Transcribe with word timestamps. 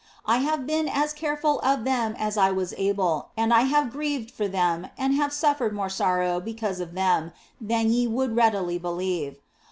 1 0.25 0.41
have 0.41 0.65
been 0.65 0.87
as 0.87 1.13
careful 1.13 1.59
of 1.59 1.83
them 1.83 2.15
as 2.17 2.35
I 2.35 2.49
was 2.49 2.73
able, 2.75 3.29
and 3.37 3.53
I 3.53 3.65
have 3.69 3.91
grieved 3.91 4.31
for 4.31 4.47
them 4.47 4.87
and 4.97 5.13
have 5.13 5.31
suffered 5.31 5.75
more 5.75 5.89
sorrow 5.89 6.39
because 6.39 6.79
of 6.79 6.95
them 6.95 7.31
than 7.63 7.93
ye 7.93 8.07
would 8.07 8.35
readily 8.35 8.79
believe. 8.79 9.35